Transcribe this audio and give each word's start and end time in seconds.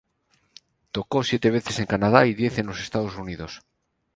Tocó 0.91 1.21
siete 1.23 1.51
veces 1.51 1.77
en 1.77 1.85
Canadá 1.85 2.25
y 2.25 2.33
diez 2.33 2.57
en 2.57 2.65
los 2.65 2.79
Estados 2.81 3.15
Unidos. 3.17 3.61